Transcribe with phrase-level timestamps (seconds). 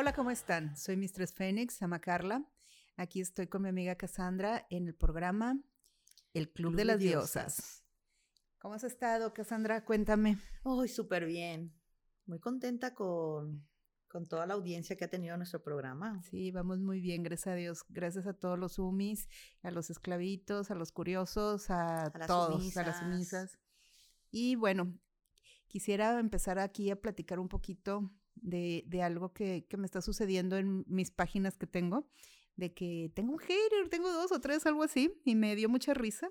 [0.00, 0.76] Hola, ¿cómo están?
[0.76, 2.48] Soy Mistress Fénix, ama Carla.
[2.96, 5.60] Aquí estoy con mi amiga Cassandra en el programa
[6.32, 7.84] El Club, de las Diosas.
[8.60, 9.84] ¿Cómo has estado, Cassandra?
[9.84, 10.38] Cuéntame.
[10.62, 11.74] Uy, súper bien.
[12.26, 13.66] Muy contenta con,
[14.06, 16.22] con toda la audiencia que ha tenido nuestro programa.
[16.22, 17.84] Sí, vamos muy bien, gracias a Dios.
[17.88, 19.28] Gracias a todos los sumis,
[19.64, 23.58] a los esclavitos, a los curiosos, a, todos, a las sumisas.
[24.30, 24.96] Y bueno,
[25.66, 30.56] quisiera empezar aquí a platicar un poquito de, de algo que, que, me está sucediendo
[30.56, 32.08] en mis páginas que tengo,
[32.56, 35.94] de que tengo un hater, tengo dos o tres, algo así, y me dio mucha
[35.94, 36.30] risa,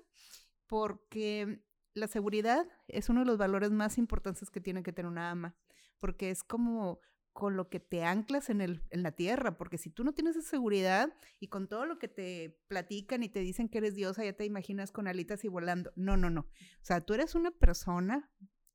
[0.66, 1.62] porque
[1.94, 5.56] la seguridad es uno de los valores más importantes que tiene que tener una ama,
[5.98, 7.00] porque es como
[7.38, 10.34] con lo que te anclas en, el, en la tierra, porque si tú no tienes
[10.34, 14.24] esa seguridad y con todo lo que te platican y te dicen que eres diosa,
[14.24, 15.92] ya te imaginas con alitas y volando.
[15.94, 16.40] No, no, no.
[16.40, 18.28] O sea, tú eres una persona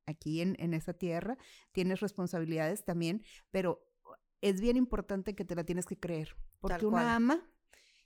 [0.05, 1.37] aquí en, en esta tierra,
[1.71, 3.89] tienes responsabilidades también, pero
[4.41, 7.49] es bien importante que te la tienes que creer, porque una ama,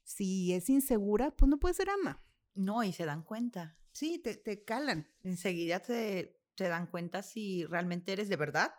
[0.04, 2.24] si es insegura, pues no puede ser ama.
[2.54, 3.78] No, y se dan cuenta.
[3.92, 5.08] Sí, te, te calan.
[5.24, 8.74] Enseguida te, te dan cuenta si realmente eres de verdad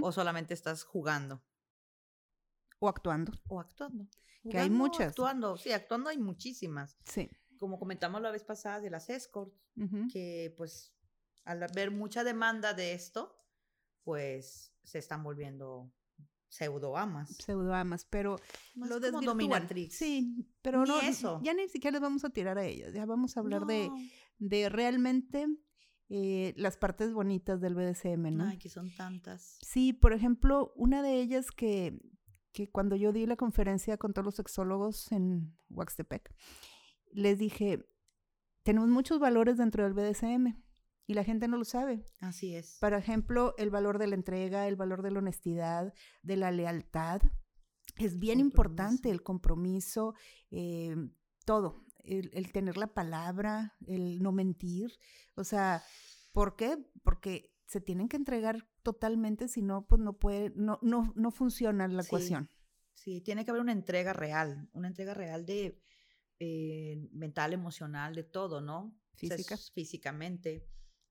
[0.00, 1.42] o solamente estás jugando.
[2.78, 3.32] O actuando.
[3.48, 4.08] O actuando.
[4.48, 5.08] que hay muchas.
[5.08, 6.96] Actuando, sí, actuando hay muchísimas.
[7.04, 7.30] Sí.
[7.58, 9.56] Como comentamos la vez pasada de las escorts,
[10.12, 10.95] que pues
[11.46, 13.34] al ver mucha demanda de esto,
[14.02, 15.90] pues se están volviendo
[16.48, 17.36] pseudoamas.
[17.36, 18.36] Pseudoamas, pero
[18.74, 19.94] lo de dominatrix.
[19.94, 21.40] Sí, pero no eso.
[21.42, 23.90] Ya ni siquiera les vamos a tirar a ellas, ya vamos a hablar de,
[24.38, 25.46] de realmente
[26.08, 28.44] eh, las partes bonitas del BDSM, ¿no?
[28.48, 29.58] Ay, que son tantas.
[29.62, 32.00] Sí, por ejemplo, una de ellas que,
[32.52, 36.34] que cuando yo di la conferencia con todos los sexólogos en Huaxtepec,
[37.12, 37.88] les dije,
[38.64, 40.65] tenemos muchos valores dentro del BDSM
[41.06, 42.04] y la gente no lo sabe.
[42.20, 42.78] Así es.
[42.80, 47.22] Por ejemplo, el valor de la entrega, el valor de la honestidad, de la lealtad.
[47.96, 50.14] Es bien importante el compromiso,
[50.50, 50.96] eh,
[51.44, 54.98] todo el, tener la palabra, el no mentir.
[55.34, 55.82] O sea,
[56.32, 56.78] ¿por qué?
[57.02, 61.88] Porque se tienen que entregar totalmente, si no, pues no puede, no, no, no funciona
[61.88, 62.50] la ecuación.
[62.94, 65.82] Sí, tiene que haber una entrega real, una entrega real de
[66.38, 68.96] eh, mental, emocional, de todo, ¿no?
[69.14, 69.56] Física.
[69.56, 70.66] físicamente.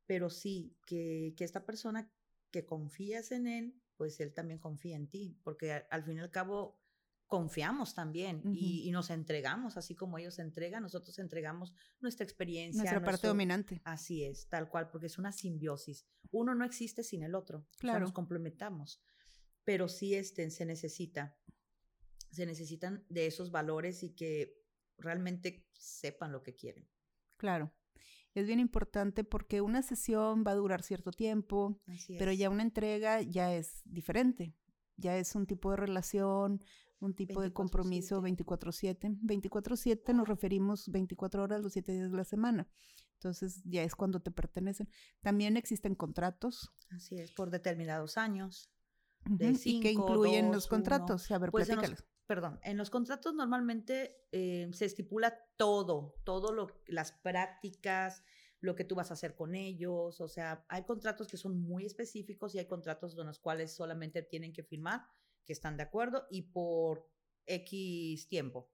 [0.06, 2.12] Pero sí, que, que, esta persona
[2.52, 6.32] que confías en él, pues él también confía en ti, porque al fin y al
[6.32, 6.80] cabo
[7.28, 12.82] confiamos también y, nos entregamos, así como ellos se entregan, nosotros entregamos nuestra experiencia.
[12.82, 13.82] Nuestra parte dominante.
[13.84, 16.06] Así es, tal cual, porque es una simbiosis.
[16.32, 18.02] Uno no existe sin el otro, claro.
[18.02, 19.02] nos complementamos,
[19.64, 21.38] pero sí este, se necesita,
[22.32, 24.64] se necesitan de esos valores y que
[24.98, 26.88] realmente sepan lo que quieren.
[27.38, 27.74] Claro.
[28.36, 31.80] Es bien importante porque una sesión va a durar cierto tiempo,
[32.20, 34.54] pero ya una entrega ya es diferente,
[34.98, 36.62] ya es un tipo de relación,
[37.00, 39.18] un tipo de compromiso 24/7.
[39.22, 42.68] 24/7 nos referimos 24 horas los 7 días de la semana.
[43.14, 44.90] Entonces ya es cuando te pertenecen.
[45.22, 46.74] También existen contratos.
[46.90, 48.70] Así es, por determinados años.
[49.26, 51.32] De ¿Y qué incluyen los contratos?
[51.32, 51.70] A ver, pues
[52.28, 58.24] perdón, en los contratos normalmente eh, se estipula todo, todo lo, las prácticas,
[58.60, 60.20] lo que tú vas a hacer con ellos.
[60.22, 64.24] O sea, hay contratos que son muy específicos y hay contratos en los cuales solamente
[64.24, 65.06] tienen que firmar
[65.46, 67.08] que están de acuerdo y por
[67.46, 68.72] X tiempo.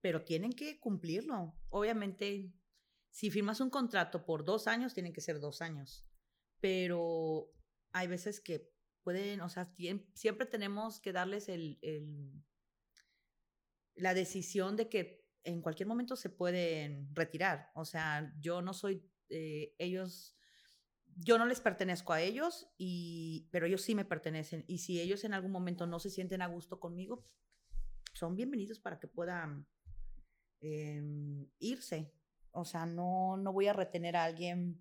[0.00, 1.54] Pero tienen que cumplirlo.
[1.70, 2.52] Obviamente,
[3.10, 6.06] si firmas un contrato por dos años, tienen que ser dos años.
[6.60, 7.52] Pero
[7.92, 8.70] hay veces que
[9.02, 9.74] pueden, o sea,
[10.14, 11.78] siempre tenemos que darles el,
[13.98, 17.70] la decisión de que en cualquier momento se pueden retirar.
[17.74, 20.38] O sea, yo no soy, eh, ellos
[21.20, 24.64] yo no les pertenezco a ellos, y, pero ellos sí me pertenecen.
[24.68, 27.24] Y si ellos en algún momento no se sienten a gusto conmigo,
[28.14, 29.66] son bienvenidos para que puedan
[30.60, 32.12] em, irse.
[32.52, 34.80] O sea, no, no voy a retener a alguien.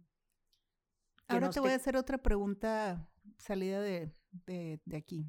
[1.27, 5.25] Ahora te voy a hacer otra pregunta salida de, de, de, aquí.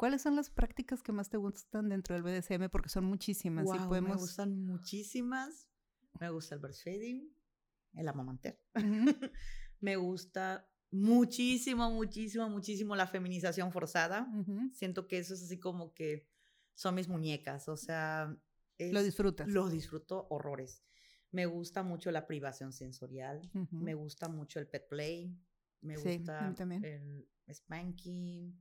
[0.00, 2.70] ¿Cuáles son las prácticas que más te gustan dentro del BDSM?
[2.70, 3.66] Porque son muchísimas.
[3.66, 4.12] y podemos...
[4.12, 5.68] Me gustan muchísimas.
[6.18, 7.30] Me gusta el breastfeeding,
[7.92, 8.58] el amamanter.
[9.80, 14.26] Me gusta muchísimo, muchísimo, muchísimo la feminización forzada.
[14.72, 16.26] Siento que eso es así como que
[16.72, 18.34] son mis muñecas, o sea...
[18.78, 19.48] lo disfrutas.
[19.48, 20.82] Lo disfruto horrores.
[21.30, 25.38] Me gusta mucho la privación sensorial, me gusta mucho el pet play,
[25.82, 28.58] me gusta el spanking,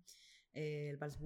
[0.54, 1.19] el Vals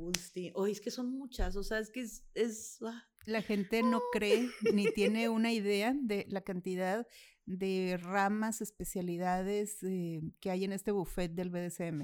[0.53, 2.77] Oye, es que son muchas, o sea, es que es...
[2.81, 3.03] Ah.
[3.25, 7.07] La gente no cree ni tiene una idea de la cantidad
[7.45, 12.03] de ramas, especialidades eh, que hay en este buffet del BDSM.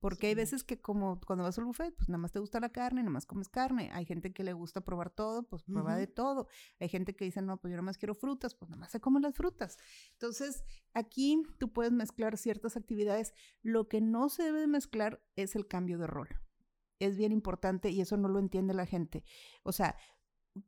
[0.00, 2.70] Porque hay veces que como cuando vas al buffet, pues nada más te gusta la
[2.70, 3.90] carne, nada más comes carne.
[3.92, 6.48] Hay gente que le gusta probar todo, pues prueba de todo.
[6.80, 9.00] Hay gente que dice, no, pues yo nada más quiero frutas, pues nada más se
[9.00, 9.76] comen las frutas.
[10.12, 13.32] Entonces, aquí tú puedes mezclar ciertas actividades.
[13.62, 16.28] Lo que no se debe mezclar es el cambio de rol
[17.00, 19.24] es bien importante y eso no lo entiende la gente.
[19.62, 19.96] O sea,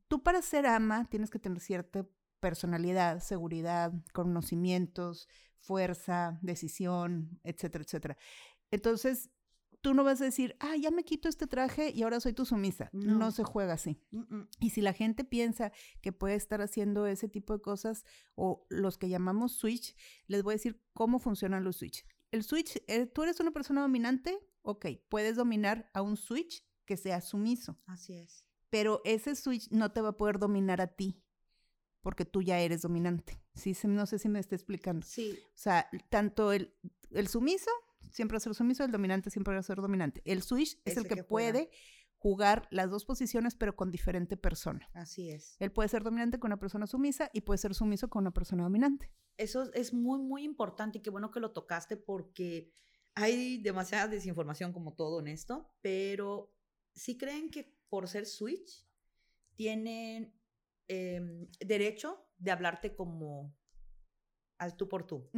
[0.08, 2.06] tú para ser ama tienes que tener cierta
[2.40, 5.28] personalidad, seguridad, conocimientos,
[5.60, 8.16] fuerza, decisión, etcétera, etcétera.
[8.72, 9.30] Entonces,
[9.82, 12.46] tú no vas a decir, ah, ya me quito este traje y ahora soy tu
[12.46, 12.88] sumisa.
[12.92, 14.00] No, se juega así.
[14.60, 18.04] Y si la gente piensa que puede estar haciendo ese tipo de cosas
[18.34, 19.94] o los que llamamos switch,
[20.26, 22.04] les voy a decir cómo funcionan los switch.
[22.30, 26.96] El switch, eh, tú eres una persona dominante, ok, puedes dominar a un switch que
[26.96, 27.78] sea sumiso.
[27.86, 28.44] Así es.
[28.70, 31.22] Pero ese switch no te va a poder dominar a ti,
[32.00, 33.40] porque tú ya eres dominante.
[33.54, 35.06] Sí, no sé si me está explicando.
[35.06, 35.38] Sí.
[35.48, 36.74] O sea, tanto el,
[37.10, 37.70] el sumiso
[38.10, 40.22] siempre va a ser sumiso, el dominante siempre va a ser dominante.
[40.24, 41.70] El switch es, el, que, puede
[42.16, 44.88] jugar las dos posiciones, pero con diferente persona.
[44.94, 45.56] Así es.
[45.58, 48.62] Él puede ser dominante con una persona sumisa y puede ser sumiso con una persona
[48.62, 49.10] dominante.
[49.38, 52.72] Eso es muy, muy importante y qué bueno que lo tocaste porque
[53.14, 56.54] hay demasiada desinformación como todo en esto, pero
[56.94, 58.86] si creen que por ser switch
[59.54, 60.34] tienen
[60.88, 63.56] em, derecho de hablarte como
[64.58, 65.30] al tú por tú.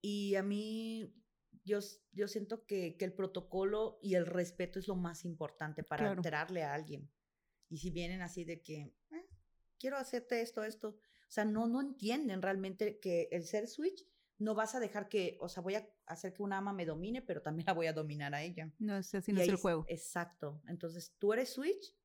[0.00, 1.14] Y a mí,
[1.64, 1.78] yo,
[2.12, 6.62] yo siento que, que, el protocolo y el respeto es lo más importante para enterarle
[6.62, 7.10] a alguien.
[7.70, 9.28] Y si vienen así de que, eh,
[9.78, 14.06] quiero hacerte esto, esto, o sea, no, no entienden realmente que el ser switch
[14.38, 17.22] no vas a dejar que, o sea, voy a hacer que una ama me domine,
[17.22, 18.72] pero también la voy a dominar a ella.
[18.78, 19.84] No, así no es el juego.
[19.88, 20.60] Exacto.
[20.68, 21.96] Entonces, tú eres switch,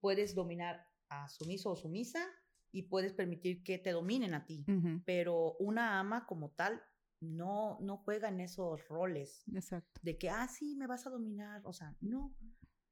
[0.00, 2.24] puedes dominar a sumiso o sumisa
[2.72, 4.64] y puedes permitir que te dominen a ti,
[5.04, 6.82] pero una ama como tal
[7.20, 9.42] no, no juega en esos roles.
[9.54, 10.00] Exacto.
[10.02, 12.34] De que, ah, sí, me vas a dominar, o sea, no.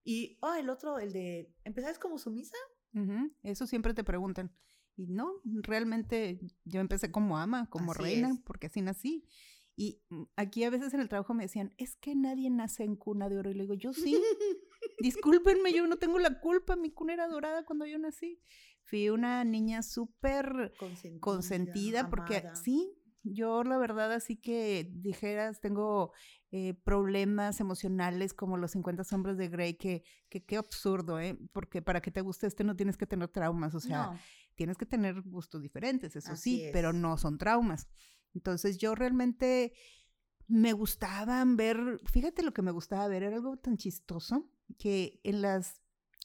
[0.05, 2.57] Y, oh, el otro, el de, ¿empezaste como sumisa?
[3.43, 4.55] Eso siempre te preguntan.
[4.96, 9.25] Y no, realmente yo empecé como ama, como reina, porque así nací.
[9.76, 12.96] Y mm, aquí a veces en el trabajo me decían, es que nadie nace en
[12.96, 13.50] cuna de oro.
[13.50, 14.17] Y le digo, yo sí.
[15.00, 16.76] Discúlpenme, yo no tengo la culpa.
[16.76, 18.41] Mi cuna era dorada cuando yo nací.
[18.82, 20.73] Fui una niña súper
[21.20, 22.94] consentida, porque sí,
[23.25, 26.12] yo la verdad así que dijeras, tengo
[26.53, 31.38] eh, problemas emocionales como los 50 sombras de Grey, que qué absurdo, ¿eh?
[31.53, 34.19] Porque para que te guste este no tienes que tener traumas, o sea,
[34.56, 37.88] Tienes que tener gustos diferentes, eso sí, pero no son traumas.
[38.35, 39.73] Entonces yo realmente
[40.47, 44.49] me gustaban ver, fíjate lo que me gustaba ver, era algo tan chistoso
[44.79, 45.82] que en las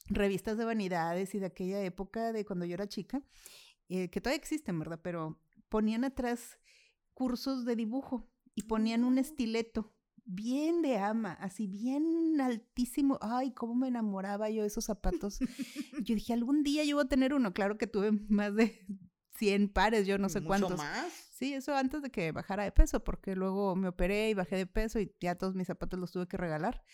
[0.10, 3.24] revistas de vanidades y de aquella época de cuando yo era chica,
[3.88, 5.00] eh, que todavía existen, ¿verdad?
[5.02, 6.60] Pero ponían atrás
[7.20, 9.20] cursos de dibujo y ponían un mm.
[9.20, 9.94] estileto
[10.24, 13.20] bien de ama, así bien altísimo.
[13.22, 15.40] Ay, cómo me enamoraba yo de esos zapatos.
[16.02, 17.54] yo dije, algún día yo voy a tener uno.
[17.54, 18.80] Claro que tuve más de
[19.38, 20.78] 100 pares, yo no sé ¿Mucho cuántos.
[20.78, 21.12] más?
[21.34, 24.66] Sí, eso antes de que bajara de peso, porque luego me operé y bajé de
[24.66, 26.86] peso y ya todos mis zapatos los tuve que regalar.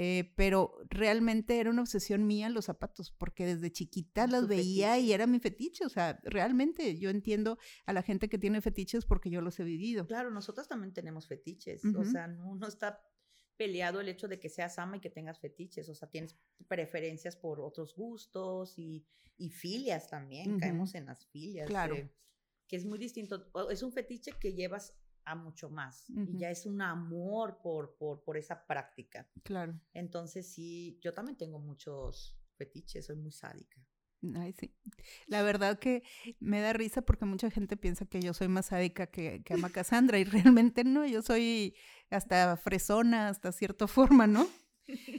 [0.00, 5.12] Eh, pero realmente era una obsesión mía los zapatos, porque desde chiquita los veía y
[5.12, 5.84] era mi fetiche.
[5.84, 9.64] O sea, realmente yo entiendo a la gente que tiene fetiches porque yo los he
[9.64, 10.06] vivido.
[10.06, 11.84] Claro, nosotros también tenemos fetiches.
[11.84, 13.02] O sea, no, no está
[13.56, 15.88] peleado el hecho de que seas ama y que tengas fetiches.
[15.88, 16.38] O sea, tienes
[16.68, 19.04] preferencias por otros gustos y,
[19.36, 20.60] y filias también.
[20.60, 21.66] Caemos en las filias.
[21.66, 21.96] Claro.
[22.68, 23.50] que es muy distinto.
[23.68, 24.94] Es un fetiche que llevas
[25.34, 26.08] mucho más.
[26.10, 29.28] Y ya es un amor por, por, por esa práctica.
[29.42, 29.80] Claro.
[29.92, 33.80] Entonces, sí, yo también tengo muchos fetiches, soy muy sádica.
[34.34, 34.74] Ay, sí.
[35.26, 36.02] La verdad que
[36.40, 39.70] me da risa porque mucha gente piensa que yo soy más sádica que, que Ama
[39.70, 41.74] Cassandra y realmente no, yo soy
[42.10, 44.46] hasta fresona, hasta cierta forma, ¿no?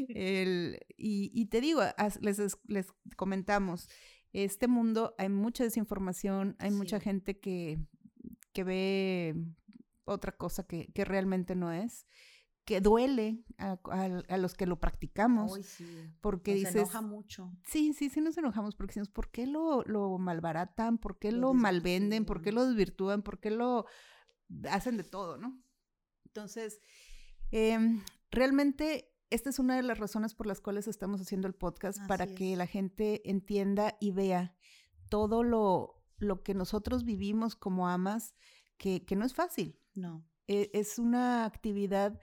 [0.10, 1.82] El, y, y, te digo,
[2.22, 3.88] les, les comentamos,
[4.34, 7.80] este mundo hay mucha desinformación, hay mucha gente que,
[8.52, 9.36] que ve
[10.10, 12.06] otra cosa que, que realmente no es
[12.70, 15.54] que duele a, a, los que lo practicamos.
[16.22, 16.76] Porque nos dices.
[16.76, 17.52] enoja mucho.
[17.66, 21.00] Sí, sí, sí nos enojamos porque decimos, ¿por qué lo, lo malbaratan?
[21.00, 22.26] ¿Por qué lo, malvenden?
[22.26, 23.24] ¿Por qué lo desvirtúan?
[23.24, 23.88] ¿Por qué lo
[24.70, 25.60] hacen de todo, no?
[26.26, 26.80] Entonces,
[27.50, 32.00] em, realmente esta es una de las razones por las cuales estamos haciendo el podcast,
[32.08, 34.56] para que la gente entienda y vea
[35.10, 38.36] todo lo, lo que nosotros vivimos como amas,
[38.78, 39.79] que, que no es fácil.
[39.96, 40.26] No.
[40.48, 42.20] E, es una actividad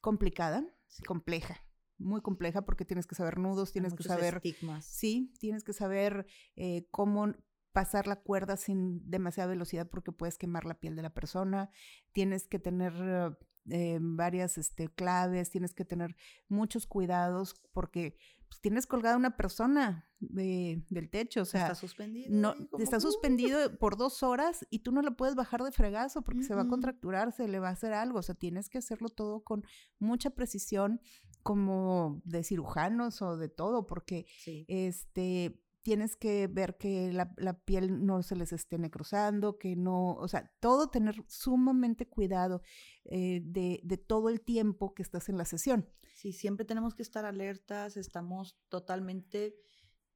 [0.00, 0.64] complicada,
[1.04, 1.60] compleja.
[1.98, 4.36] muy compleja porque tienes que saber nudos, tienes que saber...
[4.36, 4.84] Estigmas.
[4.84, 7.34] Sí, tienes que saber eh, cómo
[7.72, 11.70] pasar la cuerda sin demasiada velocidad porque puedes quemar la piel de la persona,
[12.12, 13.36] tienes que tener
[13.70, 16.16] eh, varias este, claves, tienes que tener
[16.48, 18.16] muchos cuidados porque
[18.48, 22.28] pues, tienes colgada una persona del techo, o sea, está suspendido.
[22.30, 26.42] No, está suspendido por dos horas y tú no lo puedes bajar de fregazo porque
[26.42, 29.08] se va a contracturar, se le va a hacer algo, o sea, tienes que hacerlo
[29.08, 29.64] todo con
[29.98, 31.00] mucha precisión
[31.42, 34.26] como de cirujanos o de todo, porque
[34.68, 40.26] este tienes que ver que la, piel no se les esté necrosando, que no, o
[40.26, 42.60] sea, todo tener sumamente cuidado
[43.04, 45.88] eh, de, de, todo el tiempo que estás en la sesión.
[46.16, 49.54] Sí, siempre tenemos que estar alertas, estamos totalmente,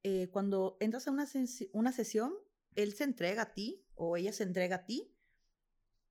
[0.03, 1.25] eh, cuando entras a una,
[1.71, 2.33] una sesión,
[2.75, 5.15] él se entrega a ti o ella se entrega a ti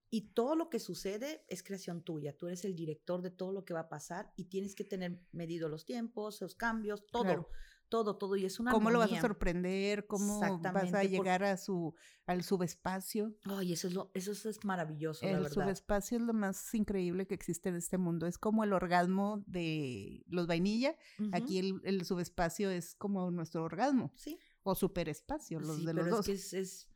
[0.08, 2.34] y todo lo que sucede es creación tuya.
[2.34, 5.20] Tú eres el director de todo lo que va a pasar y tienes que tener
[5.32, 7.50] medido los tiempos, los cambios, todo
[7.90, 10.06] todo, todo, y es una ¿Cómo lo vas a sorprender?
[10.06, 11.94] ¿Cómo vas a llegar a su,
[12.24, 13.34] al subespacio?
[13.44, 15.64] Ay, eso es, lo, eso es maravilloso, el la verdad.
[15.64, 18.26] subespacio es lo más increíble que existe en este mundo.
[18.26, 20.96] Es como el orgasmo de los vainilla.
[21.32, 24.12] Aquí el, el, subespacio es como nuestro orgasmo.
[24.16, 24.38] Sí.
[24.62, 26.28] O superespacio, los de los pero dos.
[26.28, 26.88] Es, que es,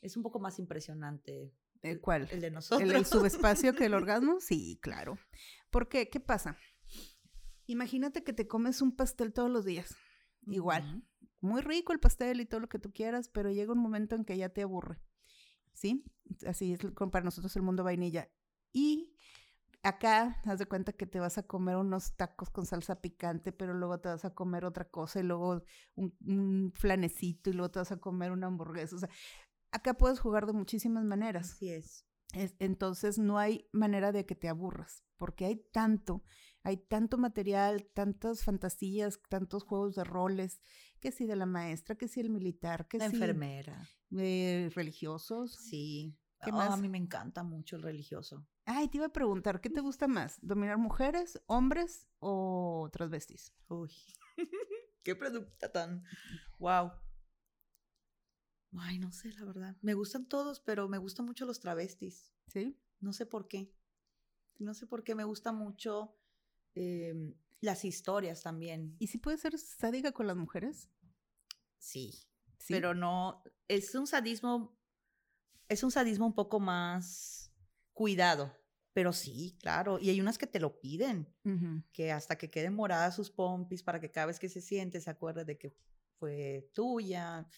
[0.00, 1.52] es, un poco más impresionante.
[1.82, 2.26] ¿El cuál?
[2.32, 2.90] El de nosotros.
[2.90, 4.40] ¿El, subespacio que el orgasmo?
[4.40, 5.18] Sí, claro.
[5.70, 6.08] ¿Por qué?
[6.08, 6.56] ¿Qué pasa?
[7.66, 9.94] Imagínate que te comes un pastel todos los días
[10.46, 11.04] igual.
[11.40, 14.24] Muy rico el pastel y todo lo que tú quieras, pero llega un momento en
[14.24, 15.00] que ya te aburre.
[15.72, 16.04] ¿Sí?
[16.46, 18.28] Así es para nosotros el mundo vainilla.
[18.72, 19.14] Y
[19.82, 23.74] acá, haz de cuenta que te vas a comer unos tacos con salsa picante, pero
[23.74, 25.62] luego te vas a comer otra cosa y luego
[25.94, 28.96] un, flanecito y luego te vas a comer una hamburguesa.
[28.96, 29.10] O sea,
[29.70, 31.52] acá puedes jugar de muchísimas maneras.
[31.52, 32.04] Así es.
[32.34, 32.54] es.
[32.58, 36.24] Entonces no hay manera de que te aburras, porque hay tanto
[36.68, 40.60] hay tanto material, tantas fantasías, tantos juegos de roles,
[41.00, 45.54] que si de la maestra, que si el militar, que la si enfermera, eh, religiosos.
[45.54, 46.14] Sí.
[46.44, 46.70] ¿Qué más?
[46.70, 48.46] a mí me encanta mucho el religioso.
[48.66, 50.38] Ay, te iba a preguntar, ¿qué te gusta más?
[50.42, 53.54] ¿Dominar mujeres, hombres o transvestis?
[53.68, 53.90] Uy,
[55.02, 56.04] qué pregunta tan...
[56.58, 56.92] Wow.
[58.78, 59.76] Ay, no sé, la verdad.
[59.80, 62.30] Me gustan todos, pero me gustan mucho los travestis.
[62.46, 62.78] ¿Sí?
[63.00, 63.72] No sé por qué.
[64.58, 66.17] No sé por qué me gusta mucho
[66.80, 68.94] Em, las historias también.
[69.00, 70.88] ¿Y si puede ser sádica con las mujeres?
[71.76, 72.12] Sí,
[72.68, 74.78] pero no, es un sadismo,
[75.68, 77.52] es un sadismo un poco más
[77.92, 78.56] cuidado,
[78.92, 81.34] pero sí, claro, y hay unas que te lo piden,
[81.92, 85.10] que hasta que queden moradas sus pompis para que cada vez que se siente se
[85.10, 85.74] acuerde de que
[86.20, 87.48] fue tuya.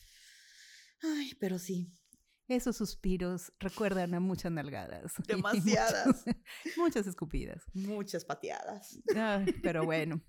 [1.03, 1.93] Ay, pero sí,
[2.51, 5.15] esos suspiros recuerdan a muchas nalgadas.
[5.29, 6.25] Demasiadas.
[6.77, 7.63] muchas, escupidas.
[7.73, 9.01] Muchas pateadas.
[9.63, 10.21] pero bueno,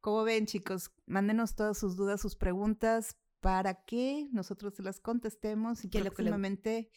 [0.00, 5.84] como ven chicos, mándenos todas sus dudas, sus preguntas para que nosotros se las contestemos
[5.84, 6.90] y que próximamente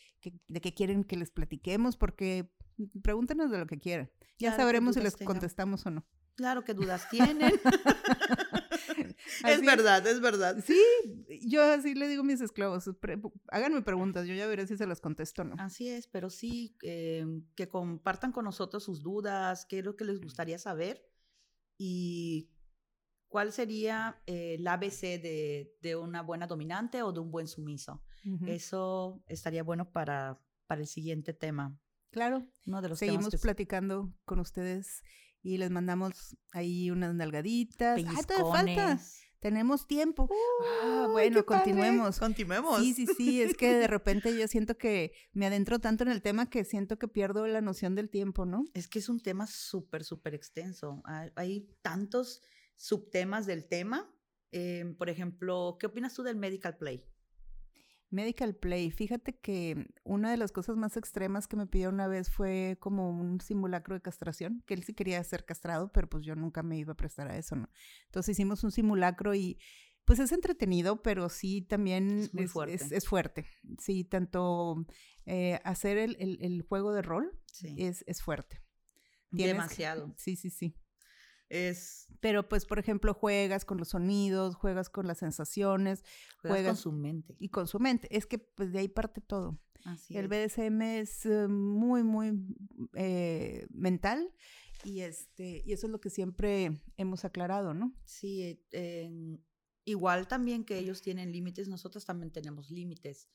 [0.48, 2.52] de qué quieren que les platiquemos, porque
[3.04, 4.12] pregúntenos de lo que quieran.
[4.40, 6.06] Ya sabremos si les contestamos o no.
[6.36, 7.54] Claro que dudas tienen.
[9.48, 10.64] es verdad, es verdad.
[10.66, 10.82] Sí,
[11.48, 12.90] yo así le digo a mis esclavos,
[13.48, 15.56] háganme preguntas, yo ya veré si se las contesto o no.
[15.60, 20.06] Así es, pero sí, eh, que compartan con nosotros sus dudas, qué es lo que
[20.06, 21.08] les gustaría saber
[21.78, 22.52] y
[23.28, 28.04] cuál sería eh, el ABC de, de, una buena dominante o de un buen sumiso.
[28.46, 31.76] Eso estaría bueno para, para el siguiente tema.
[32.12, 35.02] Claro, Uno de los seguimos platicando con ustedes
[35.42, 37.98] y les mandamos ahí unas nalgaditas.
[37.98, 39.00] ¡Ay, todavía falta!
[39.42, 40.30] Tenemos tiempo.
[40.84, 42.20] ah, bueno, continuemos.
[42.20, 42.80] Continuemos.
[42.80, 43.42] Sí, sí, sí.
[43.42, 47.00] Es que de repente yo siento que me adentro tanto en el tema que siento
[47.00, 48.66] que pierdo la noción del tiempo, ¿no?
[48.76, 51.02] Es que es un tema súper, súper extenso.
[51.36, 52.44] Hay, tantos
[52.76, 54.14] subtemas del tema.
[54.52, 57.04] Em, por ejemplo, ¿qué opinas tú del medical play?
[58.12, 58.92] Medical Play.
[58.92, 63.10] Fíjate que una de las cosas más extremas que me pidió una vez fue como
[63.10, 66.78] un simulacro de castración, que él sí quería ser castrado, pero pues yo nunca me
[66.78, 67.70] iba a prestar a eso, ¿no?
[68.06, 69.58] Entonces hicimos un simulacro y
[70.06, 72.96] pues es entretenido, pero sí también es, muy fuerte.
[72.96, 73.46] Es, fuerte.
[73.80, 74.86] Sí, tanto
[75.26, 77.40] eh, hacer el, el, juego de rol
[77.78, 78.62] es, es fuerte.
[79.30, 80.14] Demasiado.
[80.18, 80.76] sí, sí, sí.
[81.52, 82.08] Es...
[82.22, 86.04] Pero pues, por ejemplo, juegas con los sonidos, juegas con las sensaciones,
[86.42, 87.36] juegas, con su mente.
[87.40, 88.08] Y con su mente.
[88.16, 89.60] Es que pues de ahí parte todo.
[89.84, 92.40] Así el BDSM es eh, muy, muy
[92.94, 94.32] eh, mental
[94.86, 97.94] y, este, y eso es lo que siempre hemos aclarado, ¿no?
[98.06, 98.64] Sí,
[99.84, 103.28] igual también que ellos tienen límites, nosotros también tenemos límites.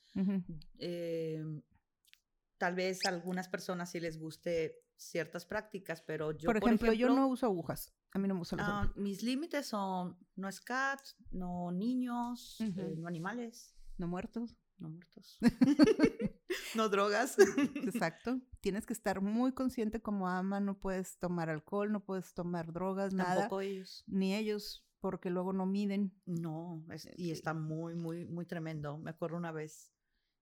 [2.57, 7.09] Tal vez a algunas personas sí les guste ciertas prácticas, pero yo, por ejemplo, yo
[7.09, 7.93] no uso agujas.
[8.13, 10.99] A mí no me gustan los ah, Mis límites son no scat,
[11.31, 13.75] no niños, eh, no animales.
[13.97, 14.55] No muertos.
[14.77, 15.37] No muertos.
[16.75, 17.37] no drogas.
[17.75, 18.39] Exacto.
[18.61, 23.15] Tienes que estar muy consciente como ama, no puedes tomar alcohol, no puedes tomar drogas,
[23.15, 24.03] Tampoco ellos.
[24.07, 26.13] Ni ellos, porque luego no miden.
[26.25, 26.85] No,
[27.17, 28.97] y está muy, muy, muy tremendo.
[28.97, 29.91] Me acuerdo una vez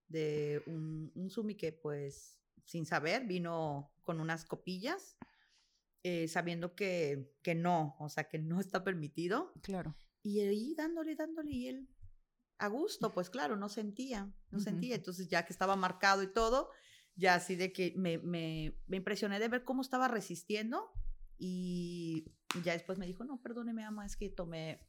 [0.07, 5.17] de un, un Sumi que pues sin saber vino con unas copillas,
[6.07, 9.51] eh, sabiendo que, que no, o sea, que no está permitido.
[9.63, 9.97] Claro.
[10.21, 11.89] Y ahí dándole, dándole, y él
[12.59, 14.93] a gusto, pues claro, no sentía, no sentía.
[14.93, 16.69] Entonces ya que estaba marcado y todo,
[17.15, 20.91] ya así de que me, me, me impresioné de ver cómo estaba resistiendo
[21.39, 22.31] y
[22.63, 24.88] ya después me dijo, no, perdóneme, ama, es que tomé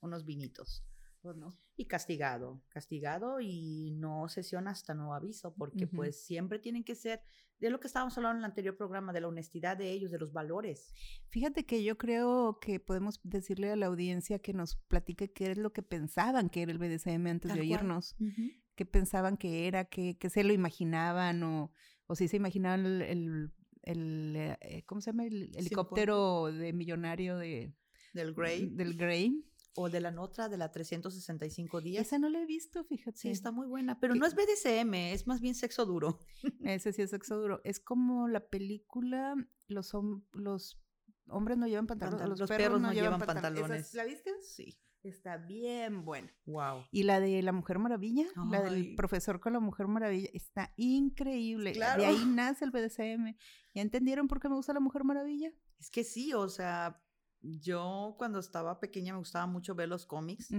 [0.00, 0.84] unos vinitos.
[1.28, 1.54] Pues no.
[1.76, 7.20] Y castigado, castigado y no sesión hasta nuevo aviso, porque pues siempre tienen que ser,
[7.60, 10.18] de lo que estábamos hablando en el anterior programa, de la honestidad de ellos, de
[10.18, 10.94] los valores.
[11.28, 15.58] Fíjate que yo creo que podemos decirle a la audiencia que nos platique qué es
[15.58, 18.16] lo que pensaban que era el BDSM antes de oírnos,
[18.74, 21.70] qué pensaban que era, qué, se lo imaginaban o,
[22.06, 25.26] o si se imaginaban el, el, eh, ¿cómo se llama?
[25.26, 27.74] El helicóptero de millonario de...
[28.14, 28.70] Del Grey.
[28.70, 29.44] Del Grey
[29.80, 32.04] o de la otra, de la 365 días.
[32.04, 33.16] Esa no la he visto, fíjate.
[33.16, 36.18] Sí, está muy buena, pero no es BDSM, es más bien sexo duro.
[36.64, 37.60] Ese sí es sexo duro.
[37.62, 39.36] Es como la película
[39.68, 39.92] Los,
[40.32, 40.80] los
[41.28, 43.94] hombres no llevan pantalones, los, perros, no, llevan, pantalones.
[43.94, 44.32] ¿La viste?
[44.42, 44.80] Sí.
[45.04, 46.34] Está bien buena.
[46.44, 46.86] Wow.
[46.90, 51.70] Y la de la Mujer Maravilla, la del profesor con la Mujer Maravilla, está increíble.
[51.72, 52.02] Claro.
[52.02, 53.36] De ahí nace el BDSM.
[53.74, 55.52] ¿Ya entendieron por qué me gusta la Mujer Maravilla?
[55.78, 57.00] Es que sí, o sea,
[57.42, 60.50] yo cuando estaba pequeña me gustaba mucho ver los cómics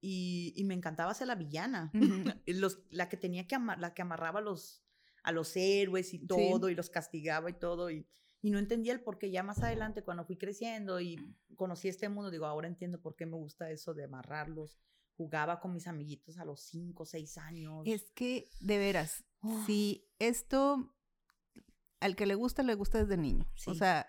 [0.00, 1.90] y, y, me encantaba ser la villana,
[2.46, 4.82] los, la que tenía que la que amarraba a los,
[5.22, 8.06] a los héroes y todo y los castigaba y todo y,
[8.42, 9.30] y no entendía el por qué.
[9.30, 11.16] Ya más adelante cuando fui creciendo y
[11.56, 14.78] conocí este mundo, digo, ahora entiendo por qué me gusta eso de amarrarlos.
[15.16, 17.82] Jugaba con mis amiguitos a los 5, 6 años.
[17.86, 19.24] Es que, de veras,
[19.66, 20.92] si esto
[22.00, 23.48] al que le gusta, le gusta desde niño.
[23.66, 24.08] O sea,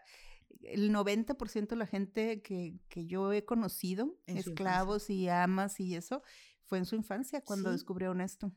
[0.65, 6.23] el 90% de la gente que, que, yo he conocido, esclavos y amas y eso,
[6.65, 8.51] fue en su infancia cuando descubrieron esto.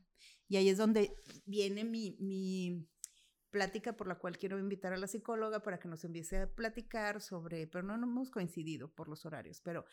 [0.47, 1.13] Y ahí es donde
[1.45, 2.87] viene mi, mi
[3.49, 7.21] plática por la cual quiero invitar a la psicóloga para que nos empiece a platicar
[7.21, 9.85] sobre, pero no, hemos coincidido por los horarios, pero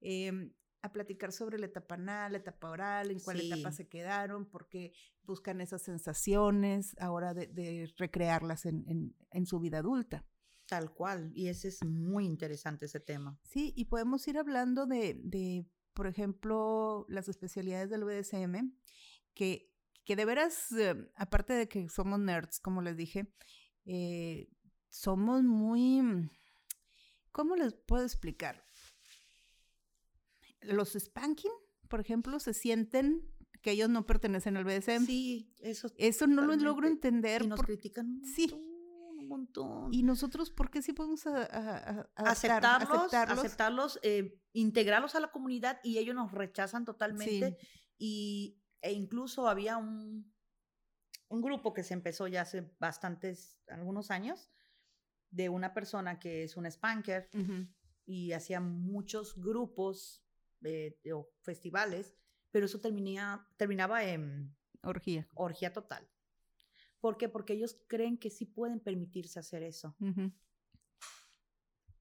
[0.00, 4.46] em, a platicar sobre la etapa anal, la etapa oral, en cuál etapa se quedaron,
[4.46, 10.26] por qué buscan esas sensaciones ahora de, de recrearlas en, en, en su vida adulta.
[10.72, 13.38] Tal cual, y ese es muy interesante ese tema.
[13.42, 18.72] Sí, y podemos ir hablando de, de por ejemplo, las especialidades del BDSM,
[19.34, 19.70] que,
[20.06, 23.30] que de veras, eh, aparte de que somos nerds, como les dije,
[23.84, 24.48] eh,
[24.88, 26.30] somos muy,
[27.32, 28.64] ¿cómo les puedo explicar?
[30.62, 31.52] Los spanking,
[31.88, 33.30] por ejemplo, se sienten
[33.60, 35.04] que ellos no pertenecen al BDSM.
[35.04, 35.92] Sí, eso.
[35.98, 37.42] Eso no lo logro entender.
[37.42, 38.22] Y nos critican.
[38.24, 38.71] Sí,
[39.90, 41.24] y nosotros, ¿por qué sí podemos
[42.14, 47.58] aceptarlos, aceptarlos, eh, integrarlos a la comunidad y ellos nos rechazan totalmente?
[47.98, 50.32] Y, e incluso había un,
[51.28, 54.50] un grupo que se empezó ya hace bastantes, algunos años,
[55.30, 57.28] de una persona que es un spanker
[58.04, 60.22] y hacía muchos grupos
[60.62, 62.14] eh, o festivales,
[62.50, 65.26] pero eso terminía, terminaba en orgía.
[65.34, 66.11] Orgía total.
[67.02, 67.28] ¿Por qué?
[67.28, 69.96] Porque ellos creen que sí pueden permitirse hacer eso.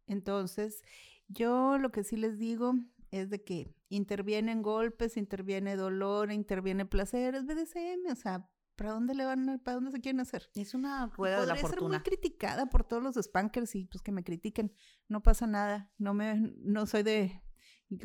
[0.06, 0.84] Entonces,
[1.28, 2.76] yo lo que sí les digo
[3.10, 9.16] es de que intervienen golpes, interviene dolor, interviene placer, es BDSM, o sea, ¿para dónde
[9.16, 10.52] le van, para dónde se quieren hacer?
[10.54, 11.80] Es una rueda de la fortuna.
[11.80, 14.72] ser muy criticada por todos los spankers y pues que me critiquen,
[15.08, 17.42] no pasa nada, no me, no soy de,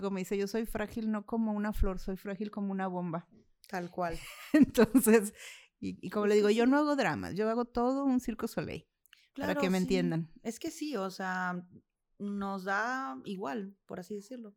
[0.01, 3.29] como dice, yo soy frágil no como una flor, soy frágil como una bomba.
[3.69, 4.19] Tal cual.
[4.55, 5.35] Entonces,
[5.81, 8.87] y, como le digo, yo no hago dramas, yo hago todo un circo soleil.
[9.37, 10.31] para que me entiendan.
[10.43, 11.67] Es que sí, o sea,
[12.19, 14.57] nos da igual, por así decirlo.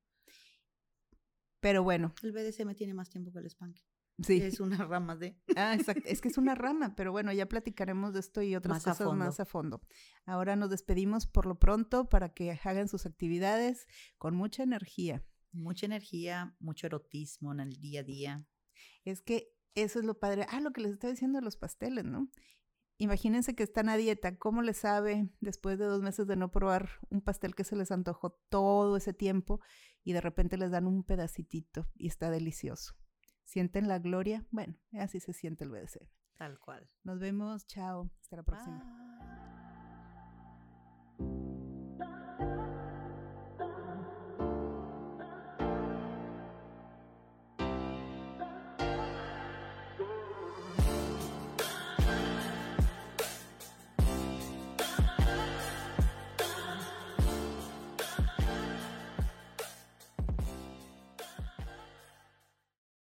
[1.60, 2.14] Pero bueno.
[2.24, 3.84] El BDSM tiene más tiempo que el spanking.
[4.24, 4.42] Sí.
[4.42, 5.38] Es una rama de.
[5.58, 6.04] Ah, exacto.
[6.06, 9.40] Es que es una rama, pero bueno, ya platicaremos de esto y otras cosas más
[9.40, 9.82] a fondo.
[10.26, 15.24] Ahora nos despedimos por lo pronto para que hagan sus actividades con mucha energía.
[15.52, 18.46] Mucha energía, mucho erotismo en el día a día.
[19.04, 20.46] Es que eso es lo padre.
[20.50, 22.30] Ah, lo que les estaba diciendo de los pasteles, ¿no?
[22.98, 26.90] Imagínense que están a dieta, ¿cómo les sabe después de dos meses de no probar
[27.10, 29.62] un pastel que se les antojó todo ese tiempo
[30.04, 32.96] y de repente les dan un pedacitito y está delicioso?
[33.46, 34.46] ¿Sienten la gloria?
[34.52, 36.10] Bueno, así se siente el BDC.
[36.38, 36.90] Tal cual.
[37.04, 38.99] Nos vemos, chao, hasta la próxima.